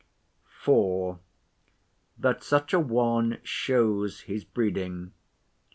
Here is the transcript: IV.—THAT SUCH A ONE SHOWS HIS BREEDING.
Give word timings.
IV.—THAT 2.17 2.43
SUCH 2.43 2.73
A 2.73 2.79
ONE 2.79 3.37
SHOWS 3.43 4.21
HIS 4.21 4.43
BREEDING. 4.45 5.11